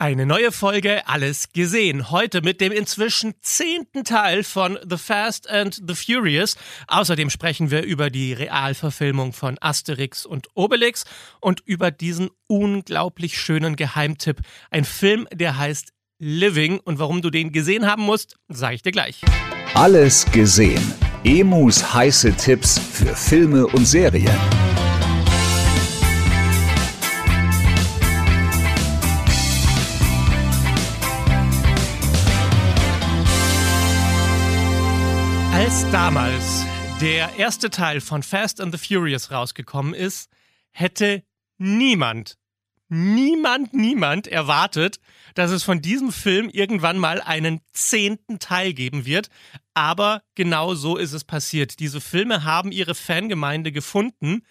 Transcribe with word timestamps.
Eine 0.00 0.26
neue 0.26 0.52
Folge 0.52 1.08
Alles 1.08 1.52
gesehen. 1.52 2.12
Heute 2.12 2.40
mit 2.40 2.60
dem 2.60 2.70
inzwischen 2.70 3.34
zehnten 3.40 4.04
Teil 4.04 4.44
von 4.44 4.78
The 4.88 4.96
Fast 4.96 5.50
and 5.50 5.74
the 5.88 5.94
Furious. 5.96 6.56
Außerdem 6.86 7.30
sprechen 7.30 7.72
wir 7.72 7.82
über 7.82 8.08
die 8.08 8.32
Realverfilmung 8.32 9.32
von 9.32 9.58
Asterix 9.60 10.24
und 10.24 10.46
Obelix 10.54 11.04
und 11.40 11.62
über 11.64 11.90
diesen 11.90 12.30
unglaublich 12.46 13.40
schönen 13.40 13.74
Geheimtipp. 13.74 14.38
Ein 14.70 14.84
Film, 14.84 15.26
der 15.32 15.58
heißt 15.58 15.92
Living. 16.20 16.78
Und 16.78 17.00
warum 17.00 17.20
du 17.20 17.30
den 17.30 17.50
gesehen 17.50 17.84
haben 17.84 18.02
musst, 18.02 18.36
sage 18.46 18.76
ich 18.76 18.82
dir 18.82 18.92
gleich. 18.92 19.22
Alles 19.74 20.30
gesehen. 20.30 20.94
Emus 21.24 21.92
heiße 21.92 22.34
Tipps 22.34 22.78
für 22.78 23.16
Filme 23.16 23.66
und 23.66 23.84
Serien. 23.84 24.38
Als 35.68 35.90
damals 35.90 36.64
der 36.98 37.36
erste 37.36 37.68
Teil 37.68 38.00
von 38.00 38.22
Fast 38.22 38.58
and 38.62 38.74
the 38.74 38.78
Furious 38.78 39.30
rausgekommen 39.30 39.92
ist, 39.92 40.30
hätte 40.70 41.24
niemand, 41.58 42.38
niemand, 42.88 43.74
niemand 43.74 44.28
erwartet, 44.28 44.98
dass 45.34 45.50
es 45.50 45.64
von 45.64 45.82
diesem 45.82 46.10
Film 46.10 46.48
irgendwann 46.48 46.96
mal 46.96 47.20
einen 47.20 47.60
zehnten 47.74 48.38
Teil 48.38 48.72
geben 48.72 49.04
wird. 49.04 49.28
Aber 49.74 50.22
genau 50.34 50.74
so 50.74 50.96
ist 50.96 51.12
es 51.12 51.24
passiert. 51.24 51.80
Diese 51.80 52.00
Filme 52.00 52.44
haben 52.44 52.72
ihre 52.72 52.94
Fangemeinde 52.94 53.70
gefunden 53.70 54.46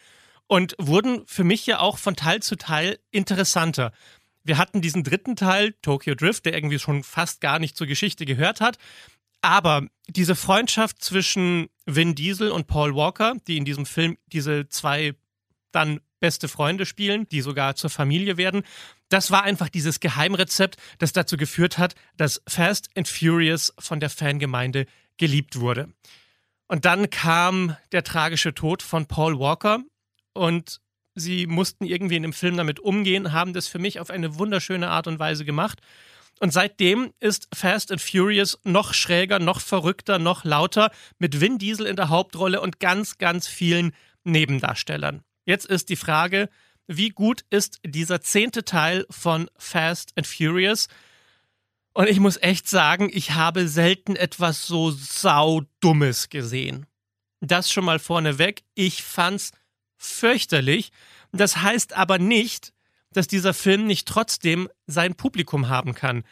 und 0.45 0.75
wurden 0.77 1.23
für 1.25 1.43
mich 1.43 1.65
ja 1.65 1.79
auch 1.79 1.97
von 1.97 2.15
Teil 2.15 2.43
zu 2.43 2.57
Teil 2.57 2.99
interessanter. 3.09 3.91
Wir 4.43 4.59
hatten 4.59 4.81
diesen 4.81 5.03
dritten 5.03 5.35
Teil, 5.35 5.73
Tokyo 5.81 6.13
Drift, 6.13 6.45
der 6.45 6.53
irgendwie 6.53 6.77
schon 6.77 7.01
fast 7.01 7.41
gar 7.41 7.57
nicht 7.57 7.75
zur 7.75 7.87
Geschichte 7.87 8.27
gehört 8.27 8.61
hat. 8.61 8.77
Aber 9.41 9.87
diese 10.07 10.35
Freundschaft 10.35 11.03
zwischen 11.03 11.69
Vin 11.85 12.15
Diesel 12.15 12.51
und 12.51 12.67
Paul 12.67 12.95
Walker, 12.95 13.35
die 13.47 13.57
in 13.57 13.65
diesem 13.65 13.85
Film 13.85 14.17
diese 14.27 14.67
zwei 14.69 15.13
dann 15.71 15.99
beste 16.19 16.47
Freunde 16.47 16.85
spielen, 16.85 17.27
die 17.29 17.41
sogar 17.41 17.75
zur 17.75 17.89
Familie 17.89 18.37
werden, 18.37 18.63
das 19.09 19.31
war 19.31 19.43
einfach 19.43 19.69
dieses 19.69 19.99
Geheimrezept, 19.99 20.77
das 20.97 21.13
dazu 21.13 21.37
geführt 21.37 21.77
hat, 21.77 21.95
dass 22.17 22.41
Fast 22.47 22.89
and 22.97 23.07
Furious 23.07 23.73
von 23.79 23.99
der 23.99 24.09
Fangemeinde 24.09 24.85
geliebt 25.17 25.59
wurde. 25.59 25.89
Und 26.67 26.85
dann 26.85 27.09
kam 27.09 27.77
der 27.91 28.03
tragische 28.03 28.53
Tod 28.53 28.83
von 28.83 29.05
Paul 29.05 29.39
Walker 29.39 29.79
und 30.33 30.81
sie 31.15 31.47
mussten 31.47 31.85
irgendwie 31.85 32.17
in 32.17 32.23
dem 32.23 32.33
Film 32.33 32.57
damit 32.57 32.79
umgehen, 32.79 33.31
haben 33.31 33.53
das 33.53 33.67
für 33.67 33.79
mich 33.79 33.99
auf 33.99 34.09
eine 34.09 34.37
wunderschöne 34.37 34.89
Art 34.89 35.07
und 35.07 35.19
Weise 35.19 35.45
gemacht. 35.45 35.81
Und 36.39 36.53
seitdem 36.53 37.13
ist 37.19 37.47
Fast 37.53 37.91
and 37.91 38.01
Furious 38.01 38.59
noch 38.63 38.93
schräger, 38.93 39.39
noch 39.39 39.59
verrückter, 39.59 40.19
noch 40.19 40.43
lauter, 40.43 40.91
mit 41.17 41.41
Vin 41.41 41.57
Diesel 41.57 41.85
in 41.85 41.95
der 41.95 42.09
Hauptrolle 42.09 42.61
und 42.61 42.79
ganz, 42.79 43.17
ganz 43.17 43.47
vielen 43.47 43.93
Nebendarstellern. 44.23 45.23
Jetzt 45.45 45.65
ist 45.65 45.89
die 45.89 45.95
Frage, 45.95 46.49
wie 46.87 47.09
gut 47.09 47.43
ist 47.49 47.79
dieser 47.85 48.21
zehnte 48.21 48.63
Teil 48.63 49.05
von 49.09 49.49
Fast 49.57 50.13
and 50.15 50.27
Furious? 50.27 50.87
Und 51.93 52.07
ich 52.07 52.19
muss 52.19 52.37
echt 52.37 52.69
sagen, 52.69 53.09
ich 53.11 53.31
habe 53.31 53.67
selten 53.67 54.15
etwas 54.15 54.67
so 54.67 54.91
saudummes 54.91 56.29
gesehen. 56.29 56.85
Das 57.39 57.71
schon 57.71 57.85
mal 57.85 57.99
vorneweg. 57.99 58.63
Ich 58.75 59.03
fand's 59.03 59.51
fürchterlich. 59.97 60.91
Das 61.31 61.57
heißt 61.57 61.93
aber 61.93 62.19
nicht, 62.19 62.73
dass 63.17 63.27
dieser 63.27 63.55
Film 63.55 63.87
nicht 63.87 64.07
trotzdem 64.07 64.69
sein 64.85 65.15
Publikum 65.15 65.69
haben 65.69 65.95
kann. 65.95 66.23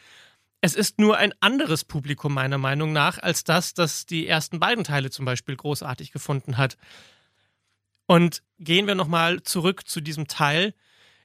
Es 0.60 0.74
ist 0.74 1.00
nur 1.00 1.16
ein 1.16 1.34
anderes 1.40 1.84
Publikum 1.84 2.32
meiner 2.32 2.58
Meinung 2.58 2.92
nach 2.92 3.18
als 3.18 3.42
das, 3.42 3.74
das 3.74 4.06
die 4.06 4.26
ersten 4.26 4.60
beiden 4.60 4.84
Teile 4.84 5.10
zum 5.10 5.24
Beispiel 5.24 5.56
großartig 5.56 6.12
gefunden 6.12 6.56
hat. 6.56 6.76
Und 8.06 8.44
gehen 8.60 8.86
wir 8.86 8.94
nochmal 8.94 9.42
zurück 9.42 9.88
zu 9.88 10.00
diesem 10.00 10.28
Teil, 10.28 10.74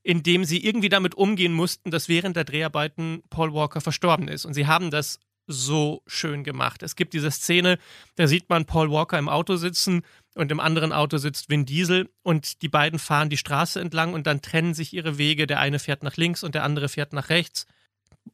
in 0.01 0.23
dem 0.23 0.45
sie 0.45 0.65
irgendwie 0.65 0.89
damit 0.89 1.13
umgehen 1.13 1.53
mussten, 1.53 1.91
dass 1.91 2.09
während 2.09 2.35
der 2.35 2.43
Dreharbeiten 2.43 3.21
Paul 3.29 3.53
Walker 3.53 3.81
verstorben 3.81 4.27
ist. 4.27 4.45
Und 4.45 4.55
sie 4.55 4.65
haben 4.65 4.89
das 4.89 5.19
so 5.45 6.01
schön 6.07 6.43
gemacht. 6.43 6.81
Es 6.81 6.95
gibt 6.95 7.13
diese 7.13 7.29
Szene, 7.29 7.77
da 8.15 8.25
sieht 8.27 8.49
man 8.49 8.65
Paul 8.65 8.89
Walker 8.89 9.19
im 9.19 9.29
Auto 9.29 9.57
sitzen 9.57 10.01
und 10.35 10.51
im 10.51 10.59
anderen 10.59 10.93
Auto 10.93 11.17
sitzt 11.17 11.49
Vin 11.49 11.65
Diesel 11.65 12.09
und 12.23 12.61
die 12.61 12.69
beiden 12.69 12.99
fahren 12.99 13.29
die 13.29 13.37
Straße 13.37 13.79
entlang 13.79 14.13
und 14.13 14.27
dann 14.27 14.41
trennen 14.41 14.73
sich 14.73 14.93
ihre 14.93 15.17
Wege. 15.17 15.47
Der 15.47 15.59
eine 15.59 15.79
fährt 15.79 16.03
nach 16.03 16.17
links 16.17 16.43
und 16.43 16.55
der 16.55 16.63
andere 16.63 16.89
fährt 16.89 17.13
nach 17.13 17.29
rechts. 17.29 17.65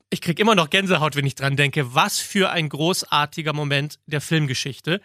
Ich 0.09 0.21
kriege 0.21 0.41
immer 0.41 0.55
noch 0.55 0.69
Gänsehaut, 0.69 1.15
wenn 1.15 1.25
ich 1.25 1.35
dran 1.35 1.55
denke. 1.55 1.95
Was 1.95 2.19
für 2.19 2.51
ein 2.51 2.69
großartiger 2.69 3.53
Moment 3.53 3.99
der 4.05 4.21
Filmgeschichte. 4.21 5.01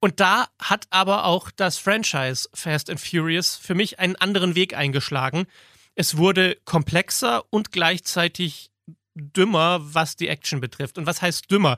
Und 0.00 0.18
da 0.18 0.48
hat 0.58 0.86
aber 0.90 1.24
auch 1.24 1.50
das 1.50 1.78
Franchise 1.78 2.48
Fast 2.54 2.90
and 2.90 3.00
Furious 3.00 3.56
für 3.56 3.74
mich 3.74 3.98
einen 3.98 4.16
anderen 4.16 4.54
Weg 4.54 4.74
eingeschlagen. 4.74 5.46
Es 5.94 6.16
wurde 6.16 6.56
komplexer 6.64 7.44
und 7.50 7.70
gleichzeitig 7.70 8.70
dümmer, 9.14 9.80
was 9.82 10.16
die 10.16 10.28
Action 10.28 10.60
betrifft. 10.60 10.96
Und 10.98 11.06
was 11.06 11.20
heißt 11.20 11.50
dümmer? 11.50 11.76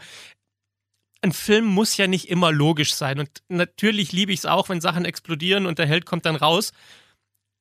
Ein 1.23 1.33
Film 1.33 1.65
muss 1.65 1.97
ja 1.97 2.07
nicht 2.07 2.29
immer 2.29 2.53
logisch 2.53 2.95
sein. 2.95 3.19
Und 3.21 3.43
natürlich 3.49 4.13
liebe 4.13 4.33
ich 4.33 4.41
es 4.41 4.47
auch, 4.47 4.69
wenn 4.69 4.81
Sachen 4.81 5.05
explodieren 5.05 5.67
und 5.67 5.79
der 5.79 5.87
Held 5.87 6.05
kommt 6.05 6.27
dann 6.27 6.37
raus. 6.37 6.73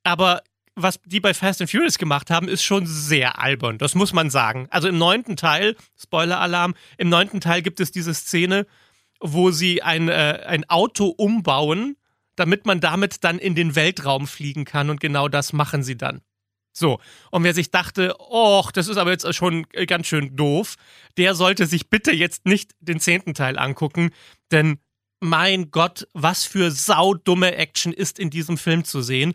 Aber 0.04 0.42
was 0.76 1.00
die 1.06 1.20
bei 1.20 1.34
Fast 1.34 1.62
and 1.62 1.70
Furious 1.70 1.98
gemacht 1.98 2.30
haben, 2.30 2.48
ist 2.48 2.64
schon 2.64 2.86
sehr 2.88 3.40
albern. 3.40 3.78
Das 3.78 3.94
muss 3.94 4.14
man 4.14 4.30
sagen. 4.30 4.68
Also 4.72 4.88
im 4.88 4.98
neunten 4.98 5.38
Teil, 5.38 5.76
Spoiler-Alarm, 5.98 6.74
im 6.98 7.10
neunten 7.10 7.40
Teil 7.40 7.62
gibt 7.62 7.80
es 7.80 7.92
diese 7.92 8.14
Szene, 8.14 8.66
wo 9.20 9.52
sie 9.52 9.84
ein, 9.84 10.10
äh, 10.10 10.44
ein 10.48 10.68
Auto 10.70 11.06
umbauen, 11.06 11.98
damit 12.36 12.66
man 12.66 12.80
damit 12.80 13.24
dann 13.24 13.38
in 13.38 13.54
den 13.54 13.76
Weltraum 13.76 14.26
fliegen 14.26 14.66
kann. 14.66 14.90
Und 14.90 15.00
genau 15.00 15.28
das 15.28 15.54
machen 15.54 15.84
sie 15.84 15.98
dann. 15.98 16.22
So, 16.74 17.00
und 17.32 17.44
wer 17.44 17.54
sich 17.54 17.70
dachte, 17.70 18.16
oh, 18.20 18.64
das 18.74 18.88
ist 18.88 18.98
aber 18.98 19.12
jetzt 19.12 19.34
schon 19.36 19.68
ganz 19.88 20.08
schön 20.08 20.36
doof, 20.36 20.76
der 21.18 21.36
sollte 21.36 21.66
sich 21.66 21.90
bitte 21.90 22.12
jetzt 22.12 22.46
nicht 22.46 22.72
den 22.80 23.00
zehnten 23.00 23.34
Teil 23.34 23.60
angucken, 23.60 24.12
denn 24.52 24.80
mein 25.20 25.70
Gott, 25.72 26.08
was 26.14 26.46
für 26.46 26.72
saudumme 26.72 27.56
Action 27.56 27.94
ist 27.94 28.20
in 28.20 28.30
diesem 28.30 28.58
Film 28.58 28.86
zu 28.86 29.02
sehen. 29.02 29.34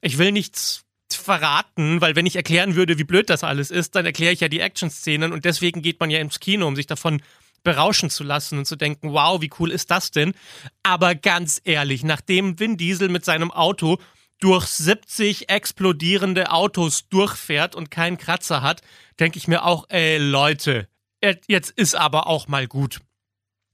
Ich 0.00 0.18
will 0.18 0.32
nichts 0.32 0.84
verraten, 1.12 2.00
weil 2.00 2.16
wenn 2.16 2.26
ich 2.26 2.36
erklären 2.36 2.74
würde, 2.74 2.98
wie 2.98 3.04
blöd 3.04 3.30
das 3.30 3.44
alles 3.44 3.70
ist, 3.70 3.94
dann 3.94 4.04
erkläre 4.06 4.32
ich 4.32 4.40
ja 4.40 4.48
die 4.48 4.60
Action-Szenen 4.60 5.32
und 5.32 5.44
deswegen 5.44 5.82
geht 5.82 6.00
man 6.00 6.10
ja 6.10 6.18
ins 6.18 6.40
Kino, 6.40 6.66
um 6.66 6.76
sich 6.76 6.86
davon 6.86 7.22
berauschen 7.62 8.10
zu 8.10 8.24
lassen 8.24 8.58
und 8.58 8.66
zu 8.66 8.76
denken, 8.76 9.12
wow, 9.12 9.40
wie 9.40 9.50
cool 9.58 9.70
ist 9.70 9.90
das 9.90 10.10
denn? 10.10 10.32
Aber 10.82 11.14
ganz 11.14 11.60
ehrlich, 11.64 12.02
nachdem 12.02 12.58
Vin 12.58 12.76
Diesel 12.76 13.08
mit 13.08 13.24
seinem 13.24 13.50
Auto 13.50 13.98
durch 14.40 14.66
70 14.66 15.50
explodierende 15.50 16.50
Autos 16.50 17.08
durchfährt 17.08 17.74
und 17.74 17.90
keinen 17.90 18.18
Kratzer 18.18 18.62
hat, 18.62 18.82
denke 19.18 19.38
ich 19.38 19.48
mir 19.48 19.64
auch, 19.64 19.86
ey 19.88 20.18
Leute, 20.18 20.88
jetzt 21.46 21.70
ist 21.70 21.94
aber 21.94 22.26
auch 22.26 22.48
mal 22.48 22.66
gut. 22.66 23.00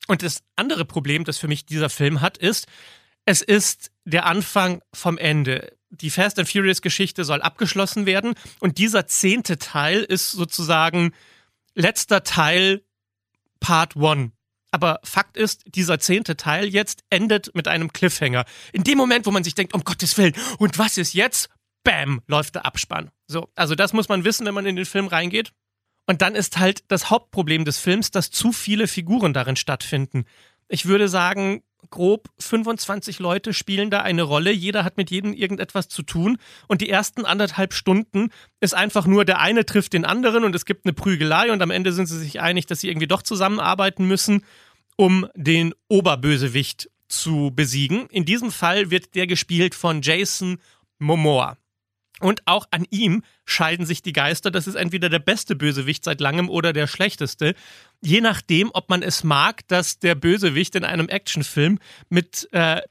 Und 0.07 0.23
das 0.23 0.43
andere 0.57 0.85
Problem, 0.85 1.25
das 1.25 1.39
für 1.39 1.49
mich 1.49 1.67
dieser 1.67 1.91
Film 1.91 2.21
hat, 2.21 2.39
ist, 2.39 2.67
es 3.25 3.41
ist 3.41 3.91
der 4.05 4.27
Anfang 4.27 4.83
vom 4.93 5.17
Ende. 5.19 5.77
Die 5.91 6.11
Fast 6.11 6.39
and 6.39 6.49
Furious 6.49 6.83
Geschichte 6.83 7.25
soll 7.25 7.41
abgeschlossen 7.41 8.05
werden 8.05 8.35
und 8.61 8.79
dieser 8.79 9.07
zehnte 9.07 9.59
Teil 9.59 10.03
ist 10.03 10.33
sozusagen 10.33 11.15
letzter 11.75 12.23
Teil 12.23 12.83
Part 13.61 13.97
One. 13.97 14.33
Aber 14.75 14.99
Fakt 15.05 15.37
ist, 15.37 15.63
dieser 15.69 16.01
zehnte 16.01 16.37
Teil 16.37 16.67
jetzt 16.67 17.05
endet 17.09 17.55
mit 17.55 17.69
einem 17.69 17.93
Cliffhanger. 17.93 18.45
In 18.73 18.83
dem 18.83 18.99
Moment, 18.99 19.25
wo 19.25 19.31
man 19.31 19.45
sich 19.45 19.55
denkt, 19.55 19.73
um 19.73 19.85
Gottes 19.85 20.19
Willen, 20.19 20.35
und 20.59 20.81
was 20.81 20.99
ist 20.99 21.15
jetzt? 21.15 21.49
Bam, 21.85 22.23
läuft 22.27 22.57
der 22.57 22.67
Abspann. 22.67 23.13
So, 23.29 23.49
also 23.55 23.77
das 23.77 23.93
muss 23.93 24.09
man 24.09 24.25
wissen, 24.25 24.45
wenn 24.47 24.55
man 24.55 24.67
in 24.67 24.75
den 24.75 24.85
Film 24.85 25.07
reingeht. 25.07 25.53
Und 26.07 26.23
dann 26.23 26.35
ist 26.35 26.59
halt 26.59 26.83
das 26.89 27.09
Hauptproblem 27.09 27.65
des 27.65 27.79
Films, 27.79 28.11
dass 28.11 28.33
zu 28.33 28.51
viele 28.51 28.89
Figuren 28.89 29.33
darin 29.33 29.55
stattfinden. 29.55 30.25
Ich 30.67 30.87
würde 30.87 31.09
sagen, 31.09 31.63
grob 31.91 32.29
25 32.39 33.19
Leute 33.19 33.53
spielen 33.53 33.91
da 33.91 34.01
eine 34.01 34.23
Rolle. 34.23 34.51
Jeder 34.51 34.85
hat 34.85 34.97
mit 34.97 35.11
jedem 35.11 35.33
irgendetwas 35.33 35.89
zu 35.89 36.03
tun. 36.03 36.39
Und 36.67 36.81
die 36.81 36.91
ersten 36.91 37.25
anderthalb 37.25 37.75
Stunden 37.75 38.31
ist 38.61 38.75
einfach 38.75 39.07
nur, 39.07 39.25
der 39.25 39.39
eine 39.39 39.65
trifft 39.65 39.93
den 39.93 40.05
anderen 40.05 40.45
und 40.45 40.55
es 40.55 40.65
gibt 40.65 40.85
eine 40.85 40.93
Prügelei 40.93 41.53
und 41.53 41.63
am 41.63 41.71
Ende 41.71 41.93
sind 41.93 42.07
sie 42.07 42.19
sich 42.19 42.41
einig, 42.41 42.67
dass 42.67 42.81
sie 42.81 42.89
irgendwie 42.89 43.07
doch 43.07 43.23
zusammenarbeiten 43.23 44.07
müssen 44.07 44.45
um 44.97 45.27
den 45.35 45.75
Oberbösewicht 45.89 46.91
zu 47.09 47.51
besiegen. 47.55 48.07
In 48.11 48.25
diesem 48.25 48.51
Fall 48.51 48.91
wird 48.91 49.15
der 49.15 49.27
gespielt 49.27 49.75
von 49.75 50.03
Jason 50.03 50.59
Momoa. 50.99 51.57
Und 52.21 52.43
auch 52.47 52.67
an 52.71 52.87
ihm 52.91 53.23
scheiden 53.45 53.87
sich 53.87 54.03
die 54.03 54.13
Geister. 54.13 54.51
Das 54.51 54.67
ist 54.67 54.75
entweder 54.75 55.09
der 55.09 55.19
beste 55.19 55.55
Bösewicht 55.55 56.05
seit 56.05 56.21
langem 56.21 56.49
oder 56.49 56.73
der 56.73 56.87
schlechteste. 56.87 57.55
Je 58.01 58.21
nachdem, 58.21 58.71
ob 58.75 58.91
man 58.91 59.03
es 59.03 59.25
mag, 59.25 59.67
dass 59.69 59.99
der 59.99 60.15
Bösewicht 60.15 60.75
in 60.75 60.85
einem 60.85 61.09
Actionfilm 61.09 61.79
mit 62.11 62.49
äh, 62.53 62.83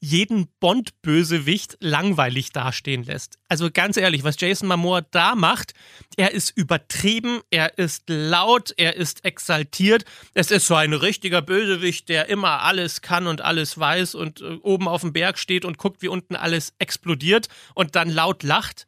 jeden 0.00 0.48
Bond-Bösewicht 0.60 1.78
langweilig 1.80 2.52
dastehen 2.52 3.02
lässt. 3.02 3.38
Also 3.48 3.70
ganz 3.72 3.96
ehrlich, 3.96 4.24
was 4.24 4.38
Jason 4.38 4.68
Momoa 4.68 5.02
da 5.10 5.34
macht, 5.34 5.72
er 6.16 6.32
ist 6.32 6.54
übertrieben, 6.56 7.40
er 7.50 7.78
ist 7.78 8.04
laut, 8.08 8.74
er 8.76 8.96
ist 8.96 9.24
exaltiert. 9.24 10.04
Es 10.34 10.50
ist 10.50 10.66
so 10.66 10.74
ein 10.74 10.92
richtiger 10.92 11.40
Bösewicht, 11.40 12.08
der 12.08 12.28
immer 12.28 12.62
alles 12.62 13.00
kann 13.00 13.26
und 13.26 13.40
alles 13.40 13.78
weiß 13.78 14.14
und 14.16 14.40
äh, 14.42 14.58
oben 14.62 14.88
auf 14.88 15.00
dem 15.00 15.12
Berg 15.12 15.38
steht 15.38 15.64
und 15.64 15.78
guckt, 15.78 16.02
wie 16.02 16.08
unten 16.08 16.36
alles 16.36 16.74
explodiert 16.78 17.48
und 17.74 17.96
dann 17.96 18.10
laut 18.10 18.42
lacht 18.42 18.86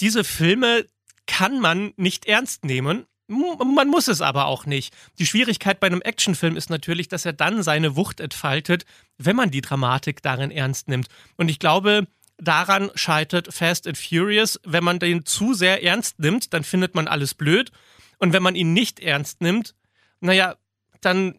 diese 0.00 0.24
Filme 0.24 0.86
kann 1.26 1.60
man 1.60 1.92
nicht 1.96 2.26
ernst 2.26 2.64
nehmen. 2.64 3.06
Man 3.28 3.88
muss 3.88 4.08
es 4.08 4.22
aber 4.22 4.46
auch 4.46 4.64
nicht. 4.64 4.94
Die 5.18 5.26
Schwierigkeit 5.26 5.80
bei 5.80 5.86
einem 5.86 6.00
Actionfilm 6.00 6.56
ist 6.56 6.70
natürlich, 6.70 7.08
dass 7.08 7.26
er 7.26 7.34
dann 7.34 7.62
seine 7.62 7.94
Wucht 7.94 8.20
entfaltet, 8.20 8.86
wenn 9.18 9.36
man 9.36 9.50
die 9.50 9.60
Dramatik 9.60 10.22
darin 10.22 10.50
ernst 10.50 10.88
nimmt. 10.88 11.08
Und 11.36 11.50
ich 11.50 11.58
glaube, 11.58 12.06
daran 12.38 12.90
scheitert 12.94 13.52
Fast 13.52 13.86
and 13.86 13.98
Furious. 13.98 14.58
Wenn 14.64 14.82
man 14.82 14.98
den 14.98 15.26
zu 15.26 15.52
sehr 15.52 15.82
ernst 15.84 16.18
nimmt, 16.18 16.54
dann 16.54 16.64
findet 16.64 16.94
man 16.94 17.06
alles 17.06 17.34
blöd. 17.34 17.70
Und 18.18 18.32
wenn 18.32 18.42
man 18.42 18.54
ihn 18.54 18.72
nicht 18.72 18.98
ernst 18.98 19.42
nimmt, 19.42 19.74
naja, 20.20 20.56
dann 21.02 21.38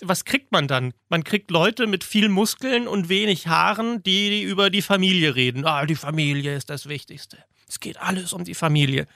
was 0.00 0.24
kriegt 0.24 0.52
man 0.52 0.68
dann? 0.68 0.94
Man 1.08 1.24
kriegt 1.24 1.50
Leute 1.50 1.86
mit 1.86 2.04
viel 2.04 2.28
Muskeln 2.28 2.88
und 2.88 3.08
wenig 3.08 3.48
Haaren, 3.48 4.02
die 4.02 4.42
über 4.42 4.70
die 4.70 4.82
Familie 4.82 5.34
reden. 5.34 5.66
Ah, 5.66 5.84
die 5.86 5.94
Familie 5.94 6.56
ist 6.56 6.70
das 6.70 6.88
Wichtigste. 6.88 7.38
Es 7.72 7.80
geht 7.80 7.96
alles 7.96 8.34
um 8.34 8.44
die 8.44 8.54
Familie. 8.54 9.06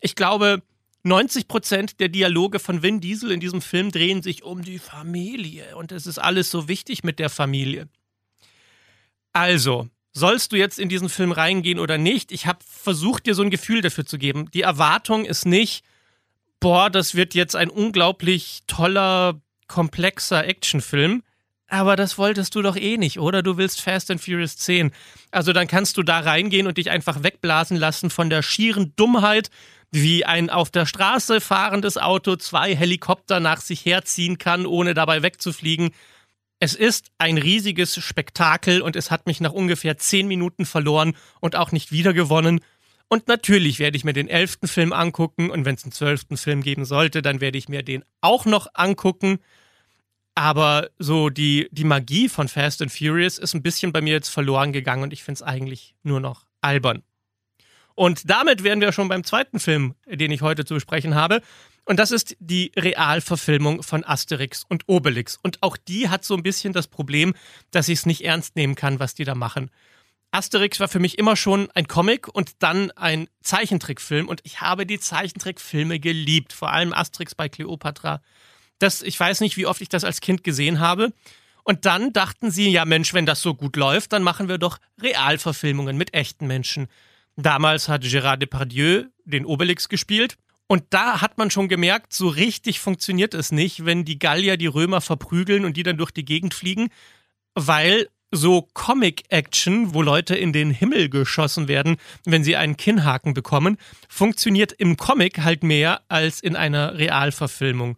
Ich 0.00 0.14
glaube, 0.14 0.62
90 1.02 1.46
Prozent 1.46 2.00
der 2.00 2.08
Dialoge 2.08 2.58
von 2.58 2.82
Vin 2.82 3.00
Diesel 3.00 3.30
in 3.30 3.38
diesem 3.38 3.60
Film 3.60 3.90
drehen 3.90 4.22
sich 4.22 4.42
um 4.42 4.62
die 4.62 4.78
Familie 4.78 5.76
und 5.76 5.92
es 5.92 6.06
ist 6.06 6.18
alles 6.18 6.50
so 6.50 6.68
wichtig 6.68 7.04
mit 7.04 7.18
der 7.18 7.28
Familie. 7.28 7.86
Also, 9.34 9.88
sollst 10.12 10.52
du 10.52 10.56
jetzt 10.56 10.78
in 10.78 10.88
diesen 10.88 11.10
Film 11.10 11.32
reingehen 11.32 11.78
oder 11.78 11.98
nicht? 11.98 12.32
Ich 12.32 12.46
habe 12.46 12.60
versucht, 12.66 13.26
dir 13.26 13.34
so 13.34 13.42
ein 13.42 13.50
Gefühl 13.50 13.82
dafür 13.82 14.06
zu 14.06 14.16
geben. 14.16 14.50
Die 14.52 14.62
Erwartung 14.62 15.26
ist 15.26 15.44
nicht, 15.44 15.84
boah, 16.60 16.88
das 16.88 17.14
wird 17.14 17.34
jetzt 17.34 17.56
ein 17.56 17.68
unglaublich 17.68 18.62
toller, 18.66 19.38
komplexer 19.66 20.46
Actionfilm, 20.46 21.22
aber 21.68 21.96
das 21.96 22.18
wolltest 22.18 22.54
du 22.54 22.62
doch 22.62 22.76
eh 22.76 22.96
nicht, 22.96 23.18
oder? 23.18 23.42
Du 23.42 23.56
willst 23.58 23.80
Fast 23.80 24.10
and 24.10 24.20
Furious 24.20 24.56
10. 24.56 24.90
Also 25.30 25.52
dann 25.52 25.68
kannst 25.68 25.96
du 25.98 26.02
da 26.02 26.20
reingehen 26.20 26.66
und 26.66 26.78
dich 26.78 26.90
einfach 26.90 27.22
wegblasen 27.22 27.76
lassen 27.76 28.10
von 28.10 28.30
der 28.30 28.42
schieren 28.42 28.94
Dummheit, 28.96 29.50
wie 29.90 30.24
ein 30.24 30.50
auf 30.50 30.70
der 30.70 30.86
Straße 30.86 31.40
fahrendes 31.40 31.98
Auto 31.98 32.36
zwei 32.36 32.74
Helikopter 32.74 33.40
nach 33.40 33.60
sich 33.60 33.84
herziehen 33.84 34.38
kann, 34.38 34.66
ohne 34.66 34.94
dabei 34.94 35.22
wegzufliegen. 35.22 35.90
Es 36.60 36.74
ist 36.74 37.10
ein 37.18 37.38
riesiges 37.38 37.96
Spektakel 38.02 38.82
und 38.82 38.96
es 38.96 39.10
hat 39.10 39.26
mich 39.26 39.40
nach 39.40 39.52
ungefähr 39.52 39.96
zehn 39.96 40.26
Minuten 40.26 40.66
verloren 40.66 41.14
und 41.40 41.54
auch 41.54 41.70
nicht 41.70 41.92
wiedergewonnen. 41.92 42.60
Und 43.08 43.28
natürlich 43.28 43.78
werde 43.78 43.96
ich 43.96 44.04
mir 44.04 44.12
den 44.12 44.28
elften 44.28 44.68
Film 44.68 44.92
angucken 44.92 45.50
und 45.50 45.64
wenn 45.64 45.76
es 45.76 45.84
einen 45.84 45.92
zwölften 45.92 46.36
Film 46.36 46.62
geben 46.62 46.84
sollte, 46.84 47.22
dann 47.22 47.40
werde 47.40 47.56
ich 47.56 47.68
mir 47.68 47.82
den 47.82 48.04
auch 48.20 48.44
noch 48.44 48.66
angucken. 48.74 49.38
Aber 50.38 50.88
so 51.00 51.30
die, 51.30 51.66
die 51.72 51.82
Magie 51.82 52.28
von 52.28 52.46
Fast 52.46 52.80
and 52.80 52.92
Furious 52.92 53.38
ist 53.38 53.54
ein 53.54 53.62
bisschen 53.64 53.92
bei 53.92 54.00
mir 54.00 54.12
jetzt 54.12 54.28
verloren 54.28 54.72
gegangen 54.72 55.02
und 55.02 55.12
ich 55.12 55.24
finde 55.24 55.38
es 55.38 55.42
eigentlich 55.42 55.96
nur 56.04 56.20
noch 56.20 56.46
albern. 56.60 57.02
Und 57.96 58.30
damit 58.30 58.62
wären 58.62 58.80
wir 58.80 58.92
schon 58.92 59.08
beim 59.08 59.24
zweiten 59.24 59.58
Film, 59.58 59.96
den 60.06 60.30
ich 60.30 60.40
heute 60.40 60.64
zu 60.64 60.74
besprechen 60.74 61.16
habe. 61.16 61.42
Und 61.84 61.98
das 61.98 62.12
ist 62.12 62.36
die 62.38 62.70
Realverfilmung 62.76 63.82
von 63.82 64.04
Asterix 64.04 64.62
und 64.68 64.84
Obelix. 64.86 65.40
Und 65.42 65.60
auch 65.60 65.76
die 65.76 66.08
hat 66.08 66.24
so 66.24 66.36
ein 66.36 66.44
bisschen 66.44 66.72
das 66.72 66.86
Problem, 66.86 67.34
dass 67.72 67.88
ich 67.88 67.98
es 67.98 68.06
nicht 68.06 68.24
ernst 68.24 68.54
nehmen 68.54 68.76
kann, 68.76 69.00
was 69.00 69.16
die 69.16 69.24
da 69.24 69.34
machen. 69.34 69.72
Asterix 70.30 70.78
war 70.78 70.86
für 70.86 71.00
mich 71.00 71.18
immer 71.18 71.34
schon 71.34 71.68
ein 71.72 71.88
Comic 71.88 72.28
und 72.28 72.62
dann 72.62 72.92
ein 72.92 73.26
Zeichentrickfilm. 73.40 74.28
Und 74.28 74.40
ich 74.44 74.60
habe 74.60 74.86
die 74.86 75.00
Zeichentrickfilme 75.00 75.98
geliebt. 75.98 76.52
Vor 76.52 76.70
allem 76.70 76.92
Asterix 76.92 77.34
bei 77.34 77.48
Cleopatra 77.48 78.20
das, 78.78 79.02
ich 79.02 79.18
weiß 79.18 79.40
nicht, 79.40 79.56
wie 79.56 79.66
oft 79.66 79.80
ich 79.80 79.88
das 79.88 80.04
als 80.04 80.20
Kind 80.20 80.44
gesehen 80.44 80.80
habe. 80.80 81.12
Und 81.64 81.84
dann 81.84 82.12
dachten 82.12 82.50
sie, 82.50 82.70
ja 82.70 82.84
Mensch, 82.84 83.12
wenn 83.12 83.26
das 83.26 83.42
so 83.42 83.54
gut 83.54 83.76
läuft, 83.76 84.12
dann 84.12 84.22
machen 84.22 84.48
wir 84.48 84.58
doch 84.58 84.78
Realverfilmungen 85.02 85.96
mit 85.96 86.14
echten 86.14 86.46
Menschen. 86.46 86.88
Damals 87.36 87.88
hat 87.88 88.04
Gérard 88.04 88.38
Depardieu 88.38 89.04
den 89.24 89.44
Obelix 89.44 89.88
gespielt. 89.88 90.36
Und 90.66 90.84
da 90.90 91.20
hat 91.20 91.38
man 91.38 91.50
schon 91.50 91.68
gemerkt, 91.68 92.12
so 92.12 92.28
richtig 92.28 92.80
funktioniert 92.80 93.32
es 93.32 93.52
nicht, 93.52 93.86
wenn 93.86 94.04
die 94.04 94.18
Gallier 94.18 94.56
die 94.56 94.66
Römer 94.66 95.00
verprügeln 95.00 95.64
und 95.64 95.76
die 95.76 95.82
dann 95.82 95.96
durch 95.96 96.10
die 96.10 96.24
Gegend 96.24 96.52
fliegen, 96.52 96.90
weil 97.54 98.08
so 98.30 98.68
Comic-Action, 98.74 99.94
wo 99.94 100.02
Leute 100.02 100.36
in 100.36 100.52
den 100.52 100.70
Himmel 100.70 101.08
geschossen 101.08 101.68
werden, 101.68 101.96
wenn 102.24 102.44
sie 102.44 102.56
einen 102.56 102.76
Kinnhaken 102.76 103.32
bekommen, 103.32 103.78
funktioniert 104.08 104.72
im 104.72 104.96
Comic 104.96 105.38
halt 105.38 105.62
mehr 105.62 106.02
als 106.08 106.40
in 106.40 106.56
einer 106.56 106.98
Realverfilmung. 106.98 107.96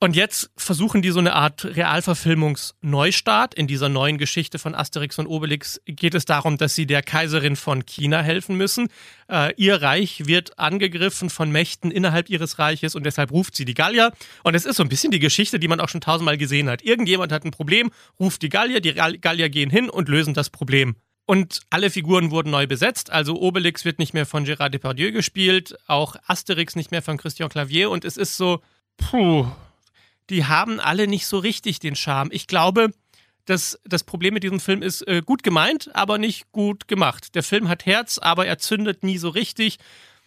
Und 0.00 0.16
jetzt 0.16 0.50
versuchen 0.56 1.00
die 1.00 1.10
so 1.10 1.18
eine 1.18 1.32
Art 1.32 1.64
Realverfilmungsneustart. 1.64 3.54
In 3.54 3.66
dieser 3.66 3.88
neuen 3.88 4.18
Geschichte 4.18 4.58
von 4.58 4.74
Asterix 4.74 5.18
und 5.18 5.26
Obelix 5.26 5.80
geht 5.86 6.14
es 6.14 6.26
darum, 6.26 6.58
dass 6.58 6.74
sie 6.74 6.86
der 6.86 7.02
Kaiserin 7.02 7.56
von 7.56 7.86
China 7.86 8.20
helfen 8.20 8.56
müssen. 8.56 8.88
Äh, 9.30 9.54
ihr 9.56 9.80
Reich 9.80 10.26
wird 10.26 10.58
angegriffen 10.58 11.30
von 11.30 11.50
Mächten 11.50 11.90
innerhalb 11.90 12.28
ihres 12.28 12.58
Reiches 12.58 12.94
und 12.94 13.04
deshalb 13.04 13.30
ruft 13.32 13.56
sie 13.56 13.64
die 13.64 13.72
Gallier. 13.72 14.12
Und 14.42 14.54
es 14.54 14.66
ist 14.66 14.76
so 14.76 14.82
ein 14.82 14.90
bisschen 14.90 15.10
die 15.10 15.20
Geschichte, 15.20 15.58
die 15.58 15.68
man 15.68 15.80
auch 15.80 15.88
schon 15.88 16.02
tausendmal 16.02 16.36
gesehen 16.36 16.68
hat. 16.68 16.82
Irgendjemand 16.82 17.32
hat 17.32 17.44
ein 17.44 17.50
Problem, 17.50 17.90
ruft 18.20 18.42
die 18.42 18.50
Gallier, 18.50 18.80
die 18.80 18.92
Gallier 18.92 19.48
gehen 19.48 19.70
hin 19.70 19.88
und 19.88 20.10
lösen 20.10 20.34
das 20.34 20.50
Problem. 20.50 20.96
Und 21.26 21.60
alle 21.70 21.88
Figuren 21.88 22.30
wurden 22.30 22.50
neu 22.50 22.66
besetzt. 22.66 23.10
Also 23.10 23.40
Obelix 23.40 23.86
wird 23.86 23.98
nicht 23.98 24.12
mehr 24.12 24.26
von 24.26 24.44
Gérard 24.44 24.70
Depardieu 24.70 25.12
gespielt, 25.12 25.74
auch 25.86 26.16
Asterix 26.26 26.76
nicht 26.76 26.90
mehr 26.90 27.00
von 27.00 27.16
Christian 27.16 27.48
Clavier. 27.48 27.88
Und 27.88 28.04
es 28.04 28.18
ist 28.18 28.36
so, 28.36 28.60
puh, 28.98 29.46
die 30.30 30.44
haben 30.44 30.80
alle 30.80 31.06
nicht 31.06 31.26
so 31.26 31.38
richtig 31.38 31.78
den 31.80 31.96
Charme. 31.96 32.30
Ich 32.32 32.46
glaube, 32.46 32.90
dass 33.44 33.78
das 33.84 34.04
Problem 34.04 34.34
mit 34.34 34.42
diesem 34.42 34.60
Film 34.60 34.82
ist 34.82 35.06
äh, 35.06 35.22
gut 35.24 35.42
gemeint, 35.42 35.90
aber 35.94 36.18
nicht 36.18 36.50
gut 36.52 36.88
gemacht. 36.88 37.34
Der 37.34 37.42
Film 37.42 37.68
hat 37.68 37.86
Herz, 37.86 38.18
aber 38.18 38.46
er 38.46 38.58
zündet 38.58 39.02
nie 39.02 39.18
so 39.18 39.28
richtig. 39.28 39.78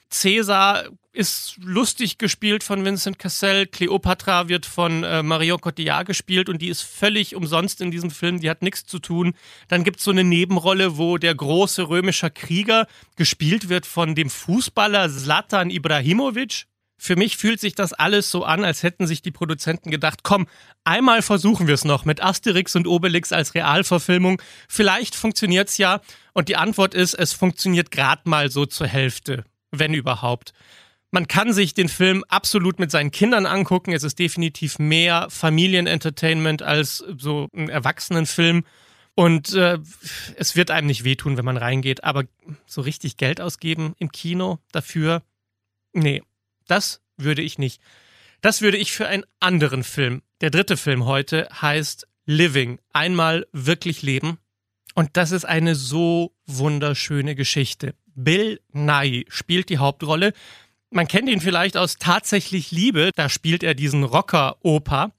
Cäsar 0.09 0.85
ist 1.11 1.57
lustig 1.61 2.17
gespielt 2.17 2.63
von 2.63 2.85
Vincent 2.85 3.19
Cassel. 3.19 3.65
Cleopatra 3.65 4.47
wird 4.47 4.65
von 4.65 5.03
äh, 5.03 5.23
Marion 5.23 5.59
Cotillard 5.59 6.07
gespielt 6.07 6.47
und 6.47 6.61
die 6.61 6.69
ist 6.69 6.83
völlig 6.83 7.35
umsonst 7.35 7.81
in 7.81 7.91
diesem 7.91 8.11
Film. 8.11 8.39
Die 8.39 8.49
hat 8.49 8.61
nichts 8.61 8.85
zu 8.85 8.99
tun. 8.99 9.33
Dann 9.67 9.83
gibt 9.83 9.97
es 9.97 10.05
so 10.05 10.11
eine 10.11 10.23
Nebenrolle, 10.23 10.97
wo 10.97 11.17
der 11.17 11.35
große 11.35 11.89
römische 11.89 12.29
Krieger 12.29 12.87
gespielt 13.15 13.67
wird 13.67 13.85
von 13.85 14.15
dem 14.15 14.29
Fußballer 14.29 15.09
Zlatan 15.09 15.71
Ibrahimovic. 15.71 16.67
Für 16.99 17.15
mich 17.15 17.37
fühlt 17.37 17.59
sich 17.59 17.75
das 17.75 17.93
alles 17.93 18.31
so 18.31 18.43
an, 18.43 18.65
als 18.65 18.81
hätten 18.81 19.05
sich 19.05 19.21
die 19.21 19.31
Produzenten 19.31 19.91
gedacht, 19.91 20.21
komm, 20.23 20.47
einmal 20.83 21.21
versuchen 21.21 21.67
wir 21.67 21.75
es 21.75 21.85
noch 21.85 22.05
mit 22.05 22.23
Asterix 22.23 22.75
und 22.75 22.87
Obelix 22.87 23.31
als 23.31 23.53
Realverfilmung. 23.53 24.41
Vielleicht 24.67 25.15
funktioniert's 25.15 25.77
ja. 25.77 26.01
Und 26.33 26.49
die 26.49 26.55
Antwort 26.55 26.95
ist, 26.95 27.13
es 27.13 27.33
funktioniert 27.33 27.91
gerade 27.91 28.23
mal 28.25 28.49
so 28.49 28.65
zur 28.65 28.87
Hälfte, 28.87 29.45
wenn 29.71 29.93
überhaupt. 29.93 30.53
Man 31.11 31.27
kann 31.27 31.53
sich 31.53 31.73
den 31.73 31.87
Film 31.87 32.23
absolut 32.27 32.79
mit 32.79 32.91
seinen 32.91 33.11
Kindern 33.11 33.45
angucken. 33.45 33.93
Es 33.93 34.03
ist 34.03 34.19
definitiv 34.19 34.79
mehr 34.79 35.27
Familienentertainment 35.29 36.63
als 36.63 37.03
so 37.17 37.47
ein 37.55 37.69
Erwachsenenfilm. 37.69 38.65
Und 39.15 39.53
äh, 39.53 39.79
es 40.35 40.55
wird 40.55 40.69
einem 40.69 40.87
nicht 40.87 41.03
wehtun, 41.03 41.37
wenn 41.37 41.45
man 41.45 41.57
reingeht. 41.57 42.03
Aber 42.03 42.25
so 42.65 42.81
richtig 42.81 43.17
Geld 43.17 43.39
ausgeben 43.39 43.93
im 43.99 44.11
Kino 44.11 44.59
dafür, 44.71 45.23
nee, 45.93 46.23
das 46.67 47.01
würde 47.17 47.41
ich 47.41 47.57
nicht. 47.57 47.81
Das 48.41 48.61
würde 48.61 48.77
ich 48.77 48.91
für 48.91 49.07
einen 49.07 49.25
anderen 49.39 49.83
Film. 49.83 50.21
Der 50.41 50.51
dritte 50.51 50.77
Film 50.77 51.05
heute 51.05 51.47
heißt 51.61 52.07
Living. 52.25 52.79
Einmal 52.93 53.47
wirklich 53.51 54.01
leben. 54.01 54.37
Und 54.93 55.17
das 55.17 55.31
ist 55.31 55.45
eine 55.45 55.75
so 55.75 56.35
wunderschöne 56.45 57.35
Geschichte. 57.35 57.95
Bill 58.15 58.59
Nye 58.71 59.25
spielt 59.29 59.69
die 59.69 59.77
Hauptrolle. 59.77 60.33
Man 60.89 61.07
kennt 61.07 61.29
ihn 61.29 61.41
vielleicht 61.41 61.77
aus 61.77 61.97
Tatsächlich 61.97 62.71
Liebe. 62.71 63.11
Da 63.15 63.29
spielt 63.29 63.63
er 63.63 63.75
diesen 63.75 64.03
Rocker-Opa. 64.03 65.11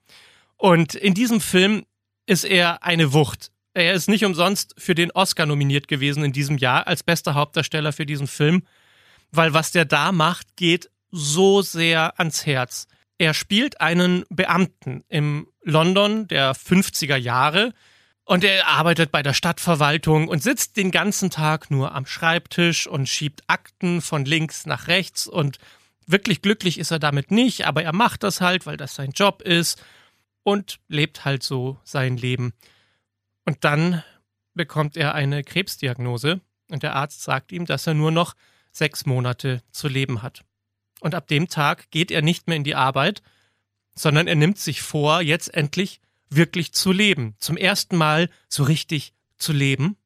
Und 0.57 0.95
in 0.95 1.15
diesem 1.15 1.41
Film 1.41 1.85
ist 2.27 2.45
er 2.45 2.83
eine 2.83 3.13
Wucht. 3.13 3.51
Er 3.75 3.95
ist 3.95 4.09
nicht 4.09 4.25
umsonst 4.25 4.75
für 4.77 4.95
den 4.95 5.13
Oscar 5.13 5.47
nominiert 5.47 5.87
gewesen 5.87 6.25
in 6.25 6.33
diesem 6.33 6.59
Jahr 6.59 6.87
als 6.87 7.03
bester 7.03 7.35
Hauptdarsteller 7.35 7.93
für 7.93 8.07
diesen 8.07 8.27
Film, 8.27 8.65
weil 9.31 9.55
was 9.55 9.71
der 9.71 9.85
da 9.85 10.11
macht, 10.11 10.57
geht 10.57 10.91
so 11.11 11.63
sehr 11.63 12.19
ans 12.19 12.47
Herz. 12.47 12.87
Er 13.19 13.35
spielt 13.35 13.81
einen 13.81 14.25
Beamten 14.31 15.05
im 15.09 15.49
London 15.63 16.29
der 16.29 16.55
50er 16.55 17.17
Jahre 17.17 17.73
Und 18.29 18.45
er 18.45 18.69
arbeitet 18.69 19.11
bei 19.11 19.23
der 19.23 19.33
Stadtverwaltung 19.33 20.29
und 20.29 20.43
sitzt 20.43 20.77
den 20.77 20.91
ganzen 20.91 21.31
Tag 21.31 21.71
nur 21.71 21.95
am 21.95 22.05
Schreibtisch 22.05 22.87
und 22.87 23.09
schiebt 23.09 23.43
Akten 23.47 24.03
von 24.03 24.27
links 24.27 24.67
nach 24.67 24.87
rechts. 24.87 25.27
Und 25.27 25.57
wirklich 26.07 26.43
glücklich 26.43 26.77
ist 26.79 26.91
er 26.91 26.99
damit 26.99 27.31
nicht, 27.31 27.65
aber 27.67 27.85
er 27.85 27.95
macht 27.95 28.23
das 28.23 28.43
halt, 28.43 28.67
weil 28.67 28.77
das 28.77 28.95
sein 28.95 29.13
Job 29.13 29.41
ist 29.41 29.83
und 30.43 30.79
lebt 30.89 31.25
halt 31.25 31.43
so 31.43 31.79
sein 31.85 32.19
Leben. 32.19 32.53
Und 33.47 33.65
dann 33.65 34.05
bekommt 34.53 34.99
er 34.99 35.15
eine 35.15 35.43
Krebsdiagnose 35.43 36.43
und 36.71 36.83
der 36.83 36.97
Arzt 36.97 37.23
sagt 37.23 37.51
ihm, 37.51 37.65
dass 37.65 37.87
er 37.87 37.95
nur 37.95 38.11
noch 38.11 38.35
sechs 38.73 39.07
Monate 39.07 39.63
zu 39.71 39.89
leben 39.89 40.21
hat. 40.21 40.45
Und 41.01 41.15
ab 41.15 41.29
dem 41.29 41.49
Tag 41.49 41.91
geht 41.91 42.11
er 42.11 42.23
nicht 42.23 42.49
mehr 42.49 42.57
in 42.57 42.65
die 42.65 42.75
Arbeit, 42.75 43.23
sondern 43.95 44.27
er 44.27 44.35
nimmt 44.35 44.59
sich 44.59 44.83
vor, 44.83 45.23
jetzt 45.23 45.55
endlich 45.55 46.01
wirklich 46.31 46.73
zu 46.73 46.93
leben. 46.93 47.35
Zum 47.39 47.57
ersten 47.57 47.97
Mal 47.97 48.31
so 48.49 48.65
richtig 48.65 49.15
zu 49.39 49.53
leben. 49.53 49.97